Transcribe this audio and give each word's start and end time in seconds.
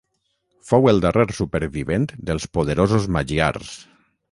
Fou 0.69 0.89
el 0.91 1.01
darrer 1.03 1.25
supervivent 1.41 2.09
dels 2.31 2.49
poderosos 2.59 3.09
magiars. 3.19 3.79